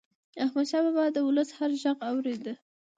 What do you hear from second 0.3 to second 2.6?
احمدشاه بابا به د ولس هر ږغ اورېده.